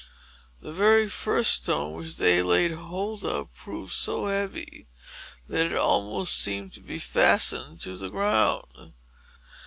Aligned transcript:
The 0.61 0.71
very 0.71 1.07
first 1.07 1.53
stone 1.61 1.93
which 1.93 2.15
they 2.15 2.41
laid 2.41 2.71
hold 2.71 3.23
of, 3.23 3.53
proved 3.53 3.91
so 3.93 4.25
heavy, 4.25 4.87
that 5.47 5.67
it 5.67 5.75
almost 5.77 6.37
seemed 6.39 6.73
to 6.73 6.81
be 6.81 6.97
fastened 6.97 7.81
to 7.81 7.95
the 7.95 8.09
ground. 8.09 8.93